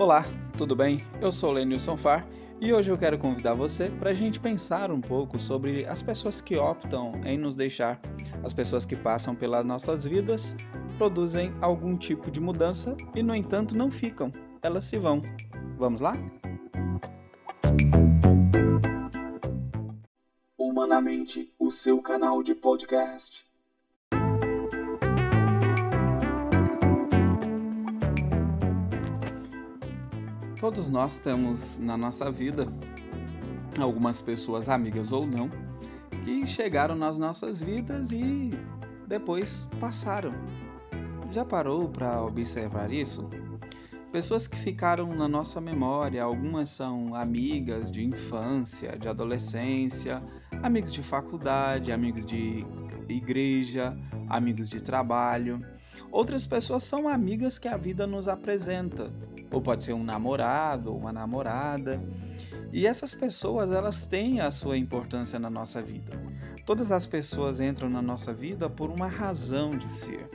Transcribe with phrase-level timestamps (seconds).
[0.00, 0.24] Olá,
[0.56, 1.06] tudo bem?
[1.20, 2.26] Eu sou Lenilson Far
[2.58, 6.40] e hoje eu quero convidar você para a gente pensar um pouco sobre as pessoas
[6.40, 8.00] que optam em nos deixar,
[8.42, 10.56] as pessoas que passam pelas nossas vidas,
[10.96, 14.32] produzem algum tipo de mudança e, no entanto, não ficam,
[14.62, 15.20] elas se vão.
[15.76, 16.16] Vamos lá?
[20.56, 23.49] Humanamente, o seu canal de podcast.
[30.60, 32.70] Todos nós temos na nossa vida
[33.80, 35.48] algumas pessoas, amigas ou não,
[36.22, 38.50] que chegaram nas nossas vidas e
[39.08, 40.32] depois passaram.
[41.32, 43.26] Já parou para observar isso?
[44.12, 50.18] Pessoas que ficaram na nossa memória, algumas são amigas de infância, de adolescência,
[50.62, 52.66] amigos de faculdade, amigos de
[53.08, 53.96] igreja,
[54.28, 55.64] amigos de trabalho.
[56.12, 59.10] Outras pessoas são amigas que a vida nos apresenta,
[59.50, 62.00] ou pode ser um namorado ou uma namorada.
[62.72, 66.18] E essas pessoas, elas têm a sua importância na nossa vida.
[66.64, 70.28] Todas as pessoas entram na nossa vida por uma razão de ser.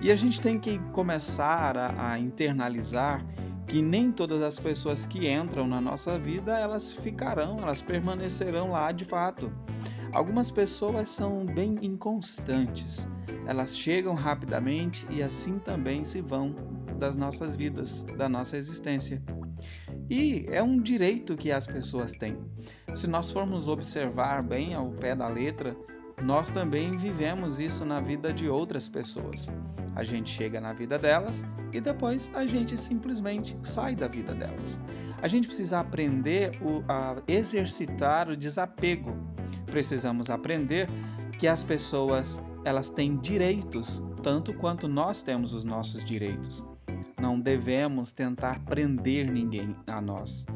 [0.00, 3.24] E a gente tem que começar a, a internalizar
[3.66, 8.92] que nem todas as pessoas que entram na nossa vida, elas ficarão, elas permanecerão lá
[8.92, 9.52] de fato.
[10.12, 13.06] Algumas pessoas são bem inconstantes.
[13.46, 16.54] Elas chegam rapidamente e assim também se vão
[16.98, 19.22] das nossas vidas, da nossa existência.
[20.08, 22.38] E é um direito que as pessoas têm.
[22.94, 25.76] Se nós formos observar bem ao pé da letra,
[26.22, 29.48] nós também vivemos isso na vida de outras pessoas.
[29.94, 34.80] A gente chega na vida delas e depois a gente simplesmente sai da vida delas.
[35.20, 36.52] A gente precisa aprender
[36.88, 39.16] a exercitar o desapego.
[39.76, 40.88] Precisamos aprender
[41.38, 46.66] que as pessoas elas têm direitos tanto quanto nós temos os nossos direitos.
[47.20, 50.46] Não devemos tentar prender ninguém a nós.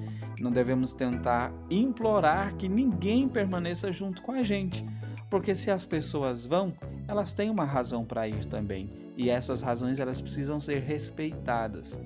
[0.41, 4.87] Não devemos tentar implorar que ninguém permaneça junto com a gente,
[5.29, 6.73] porque se as pessoas vão,
[7.07, 8.89] elas têm uma razão para ir também,
[9.19, 12.01] e essas razões elas precisam ser respeitadas.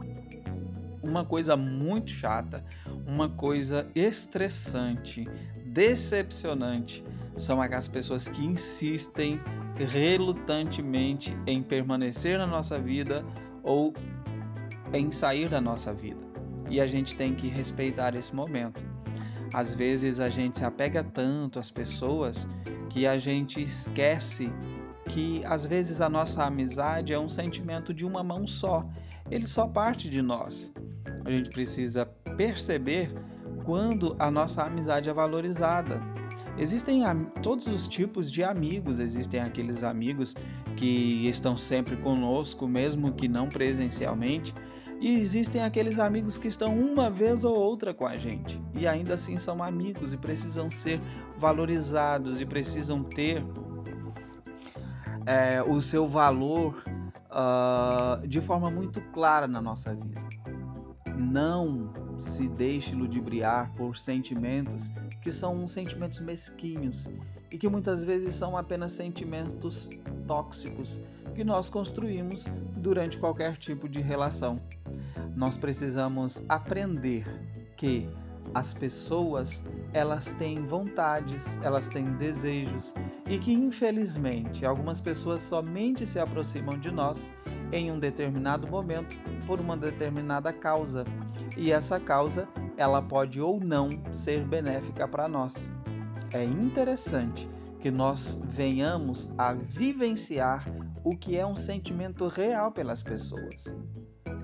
[1.01, 2.65] Uma coisa muito chata,
[3.07, 5.29] uma coisa estressante,
[5.67, 7.05] decepcionante
[7.37, 9.41] são aquelas pessoas que insistem
[9.77, 13.25] relutantemente em permanecer na nossa vida
[13.63, 13.93] ou
[14.93, 16.21] em sair da nossa vida.
[16.71, 18.85] E a gente tem que respeitar esse momento.
[19.53, 22.49] Às vezes a gente se apega tanto às pessoas
[22.91, 24.51] que a gente esquece
[25.11, 28.89] que às vezes a nossa amizade é um sentimento de uma mão só.
[29.31, 30.73] Ele só parte de nós.
[31.25, 32.07] A gente precisa
[32.37, 33.13] perceber
[33.65, 36.01] quando a nossa amizade é valorizada.
[36.57, 37.03] Existem
[37.43, 40.35] todos os tipos de amigos, existem aqueles amigos
[40.77, 44.55] que estão sempre conosco, mesmo que não presencialmente,
[45.01, 49.15] e existem aqueles amigos que estão uma vez ou outra com a gente e ainda
[49.15, 51.01] assim são amigos e precisam ser
[51.37, 53.45] valorizados e precisam ter
[55.27, 56.83] é, o seu valor
[57.31, 60.21] uh, de forma muito clara na nossa vida.
[61.17, 61.93] Não
[62.25, 64.89] se deixe ludibriar por sentimentos
[65.23, 67.11] que são sentimentos mesquinhos
[67.51, 69.89] e que muitas vezes são apenas sentimentos
[70.27, 71.01] tóxicos
[71.35, 72.45] que nós construímos
[72.79, 74.61] durante qualquer tipo de relação.
[75.37, 77.25] Nós precisamos aprender
[77.77, 78.09] que
[78.55, 82.95] as pessoas elas têm vontades, elas têm desejos
[83.29, 87.33] e que infelizmente algumas pessoas somente se aproximam de nós
[87.73, 91.05] em um determinado momento por uma determinada causa
[91.57, 95.69] e essa causa ela pode ou não ser benéfica para nós.
[96.33, 97.49] É interessante
[97.81, 100.67] que nós venhamos a vivenciar
[101.05, 103.77] o que é um sentimento real pelas pessoas.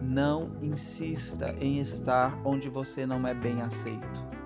[0.01, 4.41] Não insista em estar onde você não é bem aceito.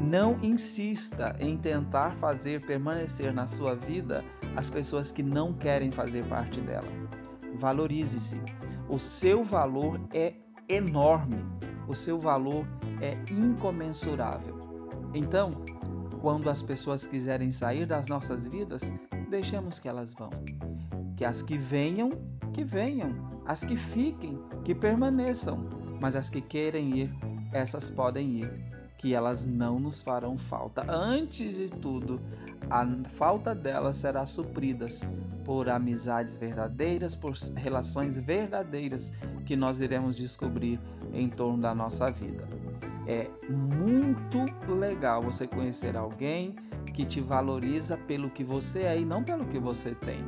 [0.00, 4.24] Não insista em tentar fazer permanecer na sua vida
[4.56, 6.88] as pessoas que não querem fazer parte dela.
[7.56, 8.40] Valorize-se.
[8.88, 10.34] O seu valor é
[10.68, 11.44] enorme.
[11.90, 12.64] O seu valor
[13.00, 14.56] é incomensurável.
[15.12, 15.50] Então,
[16.20, 18.80] quando as pessoas quiserem sair das nossas vidas,
[19.28, 20.30] deixemos que elas vão.
[21.16, 22.10] Que as que venham
[22.52, 25.66] que venham, as que fiquem, que permaneçam,
[26.00, 27.10] mas as que querem ir,
[27.52, 28.50] essas podem ir,
[29.00, 30.84] que elas não nos farão falta.
[30.86, 32.20] Antes de tudo,
[32.68, 35.00] a falta delas será supridas
[35.42, 39.10] por amizades verdadeiras, por relações verdadeiras
[39.46, 40.78] que nós iremos descobrir
[41.14, 42.46] em torno da nossa vida.
[43.06, 46.54] É muito legal você conhecer alguém
[46.92, 50.22] que te valoriza pelo que você é e não pelo que você tem.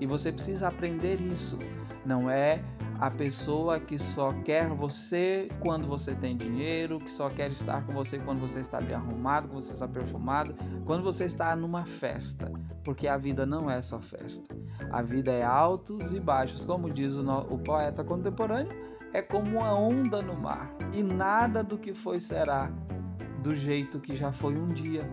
[0.00, 1.56] E você precisa aprender isso.
[2.04, 2.64] Não é
[3.00, 7.92] a pessoa que só quer você quando você tem dinheiro, que só quer estar com
[7.92, 10.54] você quando você está bem arrumado, quando você está perfumado,
[10.84, 12.50] quando você está numa festa,
[12.82, 14.56] porque a vida não é só festa.
[14.90, 18.72] A vida é altos e baixos, como diz o, o poeta contemporâneo,
[19.12, 22.70] é como uma onda no mar, e nada do que foi será
[23.42, 25.08] do jeito que já foi um dia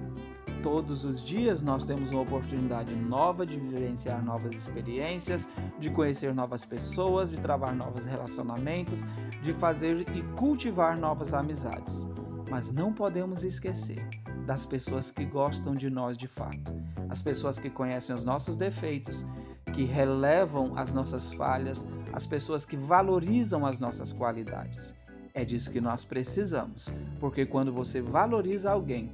[0.66, 5.48] todos os dias nós temos uma oportunidade nova de vivenciar novas experiências,
[5.80, 9.04] de conhecer novas pessoas, de travar novos relacionamentos,
[9.44, 12.08] de fazer e cultivar novas amizades.
[12.50, 14.10] Mas não podemos esquecer
[14.48, 16.74] das pessoas que gostam de nós de fato,
[17.10, 19.24] as pessoas que conhecem os nossos defeitos,
[19.72, 24.96] que relevam as nossas falhas, as pessoas que valorizam as nossas qualidades.
[25.32, 26.88] É disso que nós precisamos,
[27.20, 29.12] porque quando você valoriza alguém,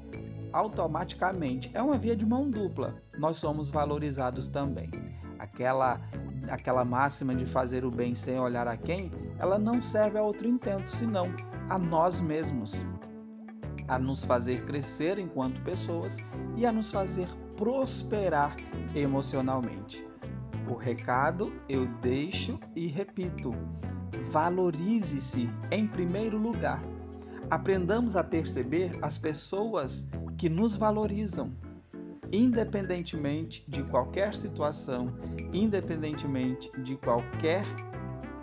[0.53, 1.71] automaticamente.
[1.74, 2.95] É uma via de mão dupla.
[3.18, 4.89] Nós somos valorizados também.
[5.39, 6.00] Aquela
[6.50, 10.48] aquela máxima de fazer o bem sem olhar a quem, ela não serve a outro
[10.48, 11.33] intento senão
[11.69, 12.86] a nós mesmos,
[13.88, 16.18] a nos fazer crescer enquanto pessoas
[16.56, 17.27] e a nos fazer
[17.57, 18.56] prosperar
[18.95, 20.06] emocionalmente.
[20.69, 23.51] O recado eu deixo e repito:
[24.31, 26.81] valorize-se em primeiro lugar.
[27.49, 31.51] Aprendamos a perceber as pessoas que nos valorizam,
[32.31, 35.07] independentemente de qualquer situação,
[35.53, 37.63] independentemente de qualquer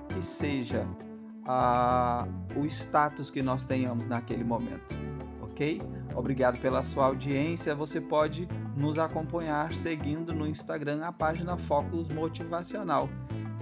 [0.08, 0.86] que seja
[1.48, 4.94] uh, o status que nós tenhamos naquele momento,
[5.40, 5.80] ok?
[6.14, 7.74] Obrigado pela sua audiência.
[7.74, 13.08] Você pode nos acompanhar seguindo no Instagram a página Focus Motivacional.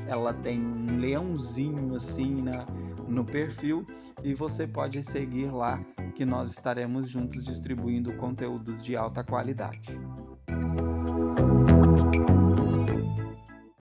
[0.06, 2.66] Ela tem um leãozinho assim na,
[3.08, 3.84] no perfil
[4.22, 5.81] e você pode seguir lá
[6.14, 9.98] que nós estaremos juntos distribuindo conteúdos de alta qualidade.